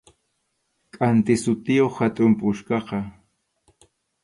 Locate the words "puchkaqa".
2.39-2.99